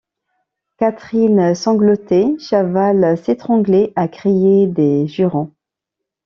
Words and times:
Catherine 0.79 1.53
sanglotait, 1.53 2.35
Chaval 2.39 3.15
s’étranglait 3.19 3.93
à 3.95 4.07
crier 4.07 4.65
des 4.65 5.05
jurons. 5.07 5.51